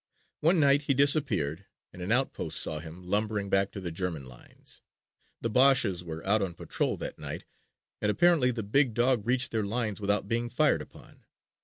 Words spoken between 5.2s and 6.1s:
The Boches